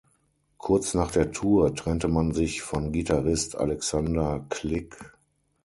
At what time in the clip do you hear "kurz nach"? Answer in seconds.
0.57-1.11